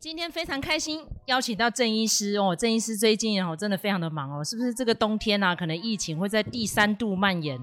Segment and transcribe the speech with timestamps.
[0.00, 2.56] 今天非常开心，邀请到郑医师哦。
[2.56, 7.60] 郑医师最近哦，真的非常的忙哦，是不是这个冬天啊，可能疫情会在第三度蔓延，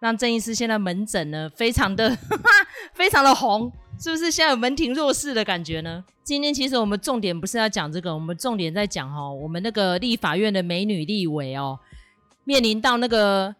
[0.00, 2.50] 让郑医师现在门诊呢，非常的哈哈，
[2.96, 3.70] 非常的红，
[4.00, 6.02] 是不是现在有门庭若市的感觉呢？
[6.24, 11.78] 今天其实我们重点不是要讲这个，我们重点在讲哦，我们那个立法院的美女立委哦，
[12.44, 13.54] 面临到那个。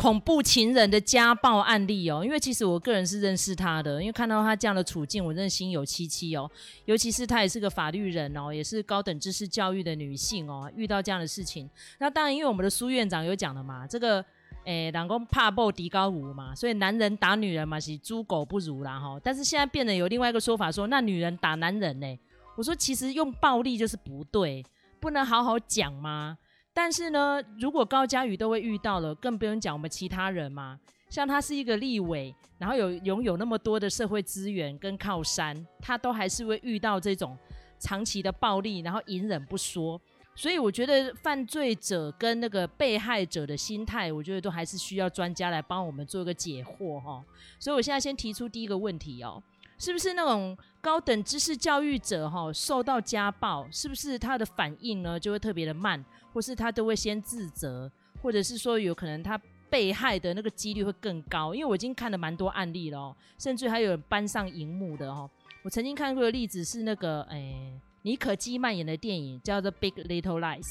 [0.00, 6.50] 恐怖情人的家暴案例哦，因为其实我个人是认识他的，因为看到他这样的处境，我真的心有戚戚哦。
[6.86, 11.68] 尤其是他也是个法律人哦，也是高等知识教育的女性哦，遇到这样的事情，
[11.98, 14.24] 那当然因为我们的苏院长有讲了嘛，这个
[14.64, 19.20] 诶，老公怕爆迪高五嘛，所以男人打女人嘛是猪狗不如啦哈。
[19.22, 22.18] 但是现在变得有另外一个说法说，那女人打男人呢？
[22.56, 24.64] 我说其实用暴力就是不对，
[24.98, 26.38] 不能好好讲吗？
[26.72, 30.78] 但是呢，如果高嘉瑜都会遇到了，更不用讲我们其他人嘛。
[31.08, 37.36] 像他是一个立委，然后有拥有那么多的社会资源跟靠山，他都还是会遇到这种
[37.80, 40.00] 长期的暴力，然后隐忍不说。
[40.36, 47.22] 所以我觉得犯罪者跟那个被害者的心态，我觉得都还是需要专家来帮我们做一个解惑哈。
[47.58, 49.42] 所以我现在先提出第一个问题哦。
[49.76, 57.90] 是不是那种高等知识教育者哈，受到家暴，是不是他的反应呢就会特别的慢，或是他都会先自责，
[58.22, 61.54] 或者是说有可能他被害的那个几率会更高？
[61.54, 65.30] 因为我已经看了蛮多案例了哦，甚至还有人搬上荧幕的哦。
[65.62, 67.72] 我曾经看过的例子是那个诶，
[68.02, 70.62] 妮可基曼演的电影叫做《Big Little Lies》，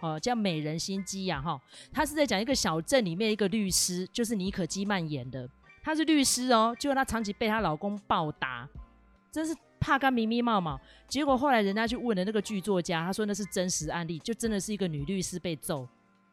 [0.00, 1.60] 哦，叫《美人心机》呀哈，
[1.92, 5.48] 他是在讲一个小镇里面一个律师，就是妮可基曼演的。
[5.80, 8.68] 她是律师哦，结果她长期被她老公暴打，
[9.32, 10.80] 真是怕干咪咪冒冒。
[11.06, 15.86] 结果后来人家去问了那个剧作家，他说那是真实案例，就真的是一个女律师被揍。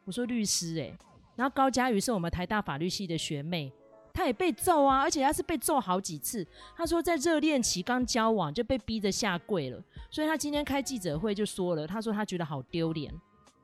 [0.04, 0.94] 我说律师诶、
[1.34, 3.72] 然后高嘉瑜是我们台大法律系的学妹，
[4.12, 6.46] 她也被揍啊，而且她是被揍好几次。
[6.76, 13.12] 她说在热恋期刚交往就被逼着下跪了，所以她今天开记者会就说了，她说她觉得好丢脸。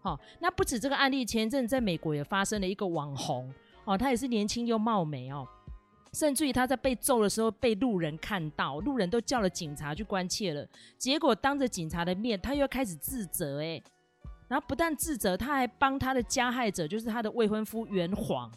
[0.00, 3.48] 好、那不止这个案例，前一阵在美国也发生了一个网红
[3.84, 5.46] 哦，她也是年轻又貌美哦。
[6.12, 10.66] 甚至于他在被揍的时候被路人看到，路人都叫了警察去关切了，
[10.98, 13.82] 结果当着警察的面，他又开始自责，哎，
[14.46, 18.52] 然后不但自责，他还帮他的加害者，就是他的未婚夫圆谎，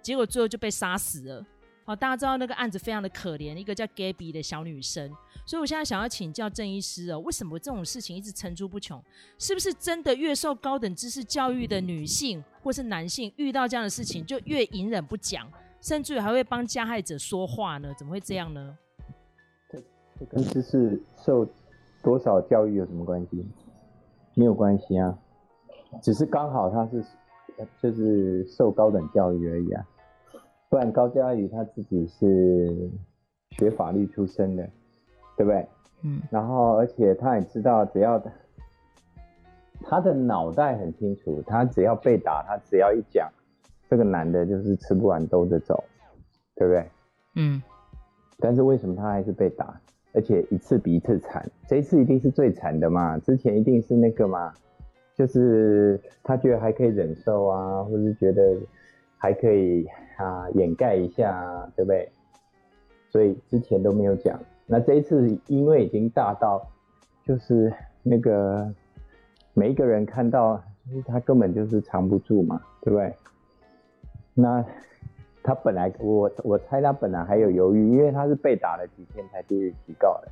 [0.00, 1.44] 结果最后就被杀死了。
[1.84, 5.10] 好，大家知道那个案子非常的可怜，一个叫 Gabby 的小女生。
[5.44, 9.02] 所以我现在想要请教郑医师哦，为什么这种事情一直层出不穷？
[9.36, 15.50] 是不是真的越受高等知识教育的女性或是男性遇到这样的事情就越隐忍不讲？
[15.80, 17.92] 甚至还会帮加害者说话呢？
[17.98, 18.76] 怎么会这样呢？
[19.70, 19.78] 这
[20.18, 21.46] 这跟知识受
[22.02, 23.46] 多少教育有什么关系？
[24.34, 25.18] 没有关系啊，
[26.02, 27.04] 只是刚好他是
[27.82, 29.84] 就是受高等教育而已啊。
[30.68, 32.90] 不然高嘉宇他自己是
[33.50, 34.62] 学法律出身的，
[35.36, 35.68] 对不对？
[36.02, 36.22] 嗯。
[36.30, 38.22] 然后而且他也知道，只要
[39.82, 43.28] 他的脑袋很清楚，他只要被打，他只要一讲。
[43.90, 45.82] 这个男的就是吃不完兜着走，
[46.54, 46.86] 对不对？
[47.34, 47.60] 嗯。
[48.38, 49.78] 但是为什么他还是被打，
[50.14, 51.44] 而且一次比一次惨？
[51.66, 53.18] 这一次一定是最惨的嘛？
[53.18, 54.54] 之前一定是那个嘛？
[55.14, 58.56] 就是他觉得还可以忍受啊，或是觉得
[59.18, 59.84] 还可以
[60.16, 62.10] 啊掩盖一下啊，对不对？
[63.10, 64.40] 所以之前都没有讲。
[64.66, 66.64] 那这一次因为已经大到，
[67.24, 67.70] 就是
[68.02, 68.72] 那个
[69.52, 70.56] 每一个人看到，
[70.88, 73.12] 就是他根本就是藏不住嘛，对不对？
[74.34, 74.64] 那
[75.42, 80.28] 他本来我我猜他本来还有犹豫，因为他是被打了几天才提提告的。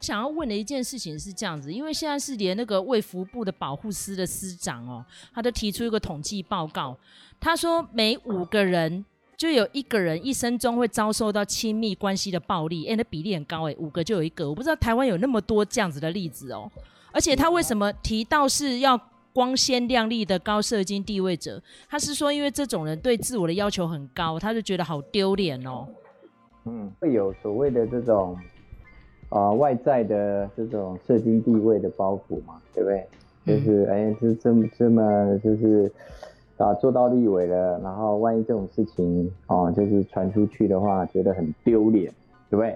[0.00, 5.04] 想要问的一件事情是这样子，因为现在是连那个卫福部的保护司的司长哦，
[5.34, 6.96] 他都提出一个统计报告，
[7.40, 9.04] 他说每五个人
[9.36, 16.70] 就有一个人一生中会遭受到亲密关系的暴力，哎，那比例很高哎，五个就有一个，我不知道台湾有那么多这样子的例子哦，
[17.10, 19.00] 而且他为什么提到是要？
[19.36, 25.86] 光鲜亮丽的高社经地位者，他是说，因为这种人对自我的要求很高，他就觉得好丢脸哦。
[26.64, 28.34] 嗯，会有所谓的这种
[29.28, 33.06] 啊、呃、外在的这种社经地位的包袱嘛，对不对？
[33.44, 35.92] 就是哎，是这么这么就是
[36.56, 42.10] 啊做到立委了，然后万一这种事情啊就是传出去的话，觉得很丢脸，
[42.48, 42.74] 对不对？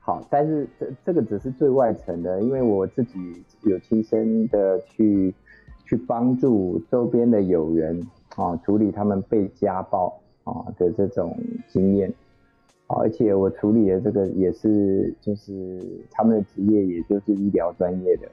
[0.00, 5.32] 好，但是这这个只是最外层的，因为我自己有亲身的去。
[5.84, 8.00] 去帮助周边的友人
[8.36, 11.36] 啊，处理他们被家暴啊的这种
[11.68, 12.12] 经验，
[12.86, 18.28] 而且我处理的这个也是就是他们的职业，也就是医疗专业的，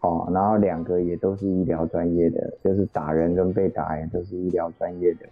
[0.00, 5.26] 哦，然后两个也都是医疗专业的，就是打人跟被打也都是医疗专业的，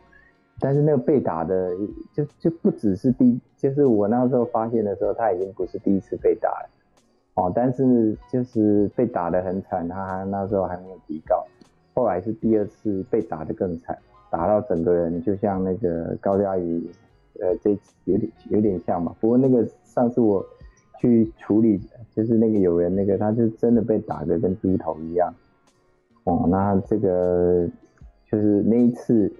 [0.58, 1.70] 但是那个被打的
[2.12, 6.70] 就就不只是第，就是我那时候发现的时候，他已经不是第一次被打了，
[7.34, 11.46] 哦，但是就是被打得很惨，他那时候还没有提告，
[11.94, 13.98] 后来是第二次被打得更惨，
[14.30, 16.90] 打到整个人就像那个高嘉宇，
[17.40, 17.70] 呃，这
[18.04, 19.16] 有点有点像嘛。
[19.18, 20.44] 不过那个上次我
[21.00, 21.80] 去处理，
[22.14, 25.32] 就是那个有人那个，他就真的被打得跟猪头一样。
[26.24, 27.66] 哦，那这个
[28.30, 29.32] 就是那一次，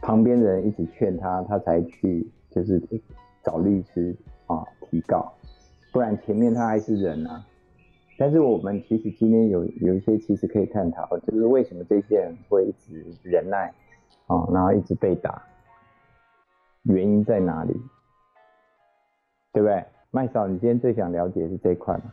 [0.00, 2.80] 旁边的人一直劝他，他才去就是
[3.42, 4.14] 找律师
[4.46, 5.32] 啊提告。
[5.94, 7.46] 不然前面他还是人啊，
[8.18, 13.72] 但是我们其实今天有有一些其实可以探讨，就是为什么这些人会一直忍耐
[14.26, 15.40] 啊，然后一直被打，
[16.82, 17.72] 原因在哪里？
[19.52, 19.84] 对不对？
[20.10, 22.12] 麦嫂，你今天最想了解是这一块吗？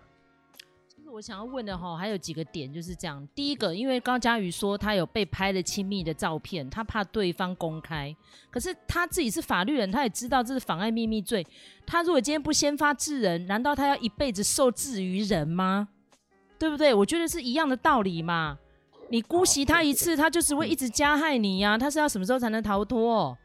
[1.14, 3.28] 我想要问的哈，还有几个点就是这样。
[3.36, 8.16] 第一个，因为高佳瑜说他有被拍了亲密的照片，他怕对方公开。
[8.50, 11.46] 可是他自己是法律人，他也知道这是妨碍秘密罪。
[11.86, 15.90] 他如果今天不先发制人，难道他要一辈子受制于人吗？
[16.58, 16.94] 对不对？
[16.94, 18.58] 我觉得是一样的道理嘛。
[19.10, 21.78] 你姑息他一次，他就只会一直加害你呀、啊。
[21.78, 23.38] 他是要什么时候才能逃脱？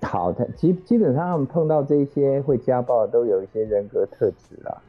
[0.00, 4.82] 好的，基基本上他们碰到这些会家暴，都有一些人格特质啦。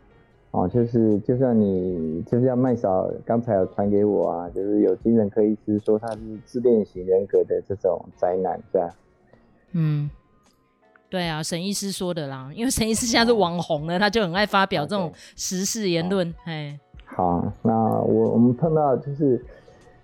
[0.58, 8.90] 哦，就是就像你，就像麦嫂刚才有传给我啊，就是有精神科医师说他是自恋型人格的这种灾难，是吧？
[9.74, 10.10] 嗯，
[11.12, 16.34] 对啊，沈医师说的啦，因为沈医师现在是网红了，他就很爱发表这种时事言论。
[16.46, 17.72] 哎，好，那
[18.02, 19.40] 我我们碰到就是，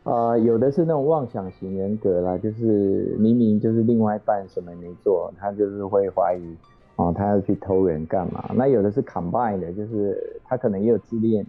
[0.04, 6.56] 呃，有的是那种妄想型人格啦，就是明明就是另外一半什么也没做，他就是会怀疑。
[6.96, 8.52] 哦，他要去偷人干嘛？
[8.54, 11.44] 那有的是 combine 的，就是他可能也有自恋，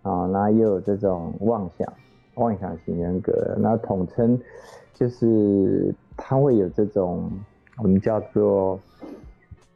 [0.00, 1.92] 啊、哦，那也有这种妄想、
[2.36, 3.54] 妄想型人格。
[3.58, 4.40] 那统称
[4.94, 7.30] 就是他会有这种
[7.76, 8.80] 我们叫做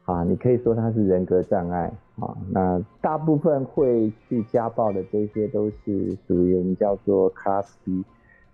[0.05, 2.35] 啊，你可以说他是人格障碍啊。
[2.49, 8.03] 那大部分会去家暴的这些都是属于我们叫做 class B，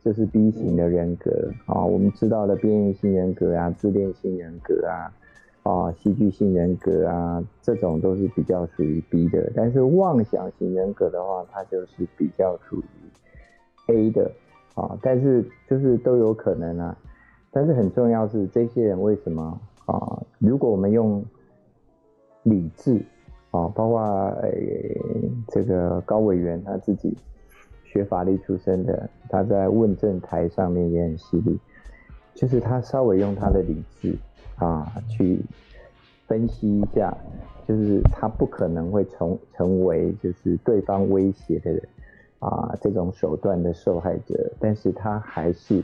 [0.03, 1.31] 就是 B 型的人格
[1.65, 1.85] 啊。
[1.85, 5.09] 我们知道的边缘性人格啊，自恋性人格啊。
[5.67, 14.31] 啊，戏剧性人格啊，这种都是比较属于 B 的，但是妄想型人格的话，它就是比较属于 A 的
[14.75, 14.97] 啊。
[15.01, 16.97] 但是就是都有可能啊。
[17.51, 20.23] 但是很重要是这些人为什么啊？
[20.39, 21.21] 如果我们用
[22.43, 23.01] 理智
[23.51, 24.49] 啊，包括呃
[25.49, 27.13] 这个高委员他自己
[27.83, 31.59] 学法律出身的，他在问政台上面也很犀利，
[32.33, 34.15] 就是他稍微用他的理智。
[34.57, 35.39] 啊，去
[36.27, 37.15] 分析一下，
[37.67, 41.81] 就是他不可能会成成为就是对方威胁的人
[42.39, 45.83] 啊，这种手段的受害者，但是他还是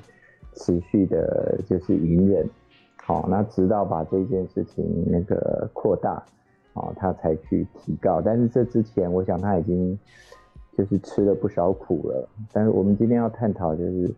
[0.54, 2.48] 持续的，就是隐忍，
[3.04, 6.24] 好、那直到把这件事情那个扩大，
[6.74, 8.22] 啊，他才去提告。
[8.22, 9.98] 但是这之前，我想他已经
[10.78, 12.28] 就是吃了不少苦了。
[12.52, 14.14] 但是我们今天要探讨就是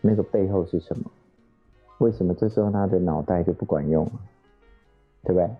[0.00, 1.10] 那个背后是什么？
[1.98, 4.12] 为什么这时候他的脑袋就不管用了？
[5.24, 5.50] 对不对？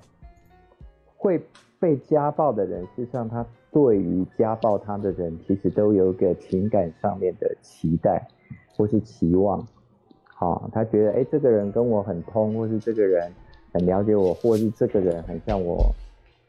[1.17, 1.43] 会
[1.81, 8.29] 被家暴的人，事实上他对于家暴他的人，其实都有一个情感上面的期待
[8.77, 9.67] 或是期望。
[10.25, 13.33] 好，他觉得哎，这个人跟我很通，或是这个人
[13.73, 15.91] 很了解我，或是这个人很像我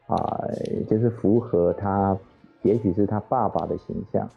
[0.06, 0.46] 啊，
[0.88, 2.16] 就是符合他，
[2.62, 4.28] 也许是他爸爸的形象，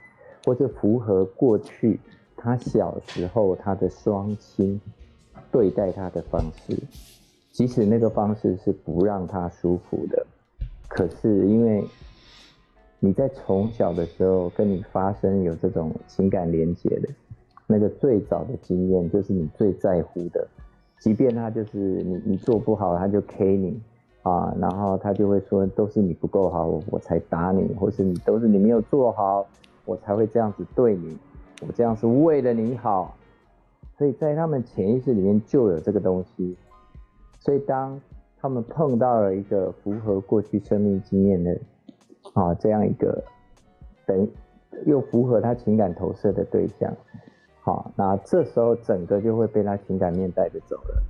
[0.45, 1.99] 或是符合过去
[2.37, 4.79] 他小时候他的双亲。
[5.51, 6.77] 对待他的方式，
[7.51, 10.25] 即使那个方式是不让他舒服的，
[10.87, 11.83] 可是因为
[12.99, 17.09] 你在从小的时候跟你发生有这种情感连接的，
[17.67, 20.47] 那个最早的经验就是你最在乎的，
[20.99, 23.81] 即便他就是你你做不好，他就 K 你
[24.21, 29.45] 啊，然后他就会说都是你不够好，我才打你，或是你都是你没有做好，
[29.85, 31.17] 我才会这样子对你，
[31.61, 33.17] 我这样是为了你好。
[34.01, 36.57] 所以在他们潜意识里面就有这个东西，
[37.39, 38.01] 所以当
[38.39, 41.55] 他们碰到了一个符合过去生命经验的
[42.33, 43.23] 啊这样一个
[44.07, 44.27] 等
[44.87, 46.91] 又符合他情感投射的对象，
[47.59, 51.03] 好，那这时候整个就会被他情感面带着走了。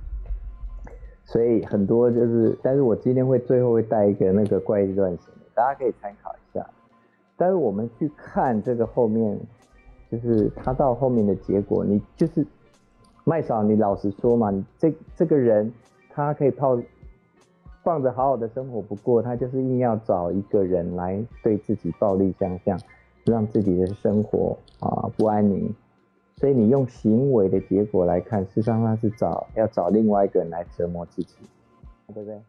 [1.24, 6.68] 所以很多就是，但是我今天会最后会带一个那个怪力乱神的，大家可以参考一下。
[7.38, 9.40] 但是我们去看这个后面，
[10.10, 12.46] 就是他到后面的结果，你就是。
[13.24, 15.72] 麦嫂，你老实说嘛，这这个人，
[16.10, 16.78] 他可以泡
[17.82, 22.78] 放着好好的生活不过，他就是硬要找一个人来对自己暴力相向，
[23.24, 25.72] 让自己的生活啊不安宁。
[26.36, 31.36] 所以你用行为的结果来看，事实上他是找要找另外一个人来折磨自己，
[32.08, 32.40] 对不对？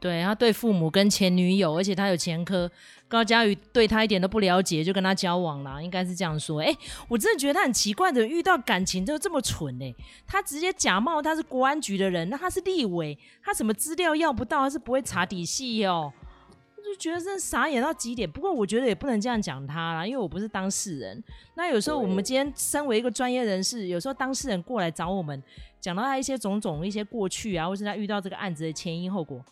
[0.00, 2.70] 对，他对父母跟前女友，而且他有前科，
[3.08, 6.60] 高嘉宇对他一点都不了解，就跟他交往了，应该是这样说。
[6.60, 6.72] 哎，
[7.08, 9.94] 我真的觉得他很奇怪的，遇到感情就这么蠢哎，
[10.26, 16.12] 他直接假冒他是国安局的人，那他是立委，他什么资料要不到，他是不会查底细哦。
[16.84, 21.22] 就觉得真的傻眼到极点，不过我觉得也不能这样讲他啦，因为我不是当事人。
[21.54, 25.42] 那有时候我们今天身为一个专业人士，有时候当事人过来找我们，
[25.82, 29.44] 讲到他一些种种一些过去啊，或是他遇到这个案子的前因后果，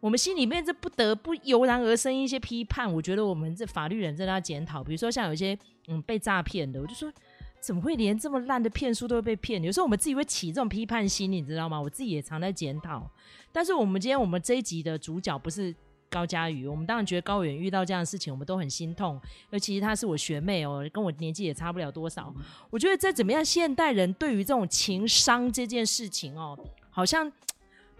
[0.00, 2.92] 我们心里面这不得不油然而生一些批判。
[2.92, 7.12] 我觉得我们这法律人在那检讨，比如说像有一些嗯被诈骗的，我就说
[7.60, 9.62] 怎么会连这么烂的骗术都会被骗？
[9.62, 11.80] 有时候我们自己会起这种批判心，你知道吗？
[11.80, 13.10] 我自己也常在检讨。
[13.52, 15.74] 但是我们今天我们这一集的主角不是。
[16.10, 19.20] 高嘉瑜，我们当然觉得高远遇到这样的事情，我们都很心痛。
[19.50, 22.34] 尤其她是我学妹哦，跟我年纪也差不了多少。
[22.70, 27.30] 我觉得再怎么样，现代人对于这种情商这件事情哦，好像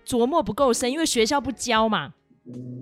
[0.08, 2.14] 琢磨不够深，因为学校不教嘛。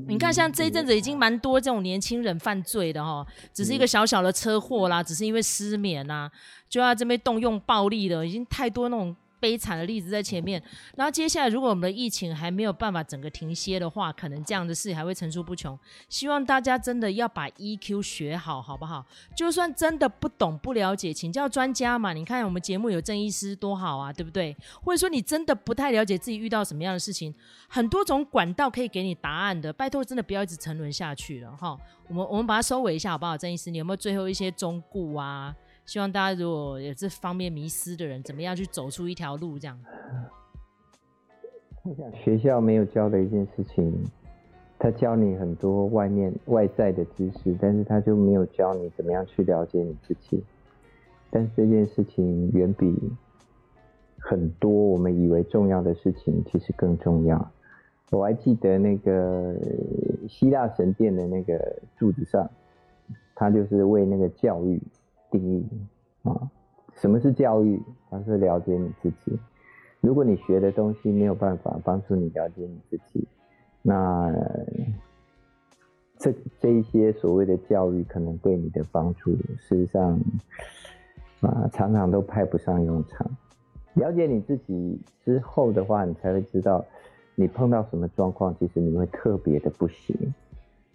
[0.07, 6.31] 你看，像这一阵子已经蛮多这种年轻人犯罪的哈，只是一个小小的车祸啦，只是因为失眠啦，
[6.69, 9.17] 就要这边动用暴力的，已经太多那种。
[9.47, 10.61] 悲惨的例子在前面，
[10.97, 15.79] 然后接下来如果我们的疫情还没有办法整个停歇的话，可能这样的事还会层出不穷。
[16.09, 19.07] 希望大家真的要把 EQ 学好，好不好？
[19.37, 22.13] 就算真的不懂不了解，请教专家嘛。
[22.13, 24.57] 你看我们节目有郑医师多好啊，对不对？
[24.83, 27.33] 或者说你真的不太了解自己遇到什么样的事情，
[27.69, 29.73] 很多种管道可以给你答案的。
[29.73, 31.79] 拜托，真的不要一直沉沦下去了哈。
[32.09, 33.37] 我们我们把它收尾一下好不好？
[33.37, 35.55] 郑医师，你有没有最后一些忠告啊？
[35.87, 39.57] 希望大家如果有这方面迷思的人，怎么样去走出一条路？
[39.57, 39.79] 这样。
[42.13, 43.95] 学校没有教的一件事情，
[44.77, 50.43] 他教你很多外面外在的知识，但是他就没有教你怎么样去了解你自己。
[51.31, 52.93] 但是这件事情远比
[54.19, 57.53] 很多我们以为重要的事情其实更重要。
[58.11, 59.55] 我还记得那个
[60.29, 62.51] 希腊神殿的那个柱子上，
[63.37, 64.83] 他就是为那个教育。
[65.31, 65.67] 定义
[66.23, 66.51] 啊，
[66.95, 67.83] 什么是教育？
[68.11, 69.39] 它是了解你自己。
[70.01, 73.27] 如果你学的东西没有办法帮助你了解你自己，
[73.83, 74.33] 那
[76.17, 80.21] 这这一些所谓的教育可能对你的帮助，事实上
[81.41, 83.29] 啊，常常都派不上用场。
[83.95, 86.85] 了解你自己之后的话，你才会知道
[87.35, 90.17] 你碰到什么状况，其实你会特别的不行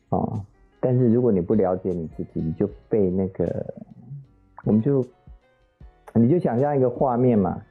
[0.10, 0.46] 啊。
[0.80, 3.74] 但是如果你不了解你自己，你就被那个。
[4.64, 5.04] 我们就，
[6.14, 7.62] 你就想象一个画面嘛，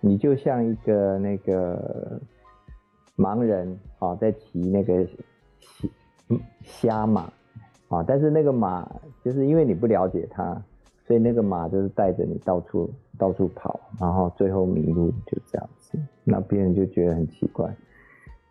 [0.00, 2.20] 你就像一个那个
[3.16, 5.06] 盲人啊，在骑那个
[6.62, 7.32] 瞎马
[7.88, 8.90] 啊，但是那个马
[9.22, 10.60] 就是因为你不了解它，
[11.06, 17.72] 所以那个马就是带着你到处到处跑，然后最后迷路就这样子，那别人就觉得很奇怪，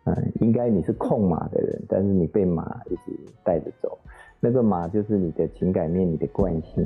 [0.04, 3.12] 嗯，应该你是控马的人，但是你被马一直
[3.44, 3.98] 带着走，
[4.40, 6.82] 那个马就是你的情感面，你的惯性。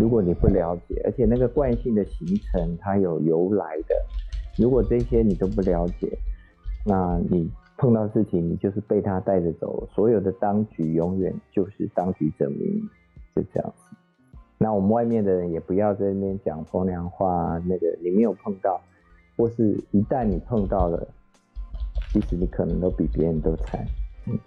[0.00, 3.94] 如果你不了解，而且那个惯性的形成，它有由来的。
[4.56, 6.08] 如果这些你都不了解，
[6.86, 9.86] 那你碰到事情，你就是被他带着走。
[9.94, 12.82] 所有的当局永远就是当局者迷，
[13.36, 13.96] 就这样子。
[14.56, 17.58] 那我们外面的人也不要在那边讲风凉话。
[17.66, 18.80] 那个你没有碰到，
[19.36, 21.06] 或是一旦你碰到了，
[22.10, 23.84] 其实你可能都比别人都惨。
[24.26, 24.38] 嗯。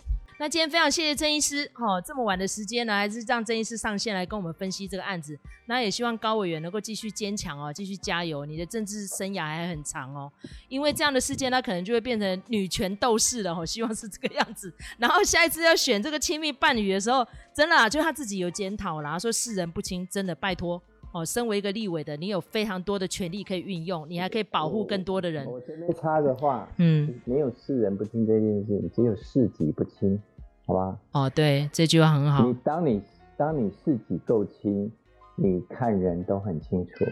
[0.43, 5.39] 那今天非常谢谢郑医师，哈、哦，这么晚的时间呢，还是让郑医师上线来跟我们分析这个案子。
[5.67, 10.29] 那也希望高委员能够继续坚强哦，继续加油，你的政治生涯还很长哦。
[10.67, 14.69] 因为这样的事件，他可能就会变成女权斗士了，哈，希望是这个样子。
[14.97, 20.83] 然后下一次要选这个亲密伴侣的时候，真的啊，就他自己有检讨啦，说世人不清，真的拜托
[21.13, 21.25] 哦。
[21.25, 25.45] 身为一个立委的，你有非常多的权利可以运用，你还可以保护更多的人。
[25.50, 30.21] 我这边插的话，嗯，没有世人不清这件事，只有识己不清。
[30.65, 30.98] 好吧。
[31.12, 32.46] 哦，对，这句话很好。
[32.46, 33.01] 你当你
[33.36, 34.91] 当你事己够清，
[35.36, 37.05] 你看人都很清楚。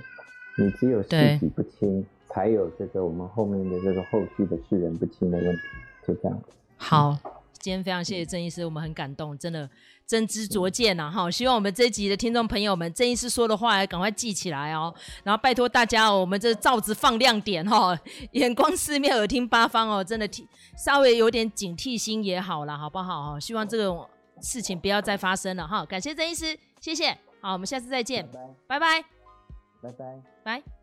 [0.58, 5.62] 你只有事己不清，才有这个我们后面的这个后续的世人不清的问题。
[6.08, 6.40] 就这样。
[6.78, 7.18] 好，
[7.62, 9.70] 今天非常谢谢郑医师，我们很感动，真的
[10.08, 11.12] 真知灼见呐！
[11.12, 14.94] 哈，希望我们这一集的听众朋友们，郑医师说的话要赶快记起来哦。
[15.24, 17.96] 然后拜托大家哦，我们这罩子放亮点哈，
[18.34, 20.48] 眼光四面，耳听八方哦，真的提。
[20.76, 23.40] 稍微有点警惕心也好了，好不好？
[23.40, 24.10] 希望这种
[24.42, 25.86] 事情不要再发生了哈。
[25.86, 27.16] 感谢郑医师，谢谢。
[27.42, 28.28] 好，我们下次再见，
[28.68, 29.04] 拜拜，
[29.84, 30.81] 拜拜，拜。